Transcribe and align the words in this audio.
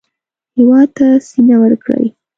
هېواد 0.57 0.89
ته 0.97 1.07
سینه 1.27 1.55
ورکړئ 1.63 2.05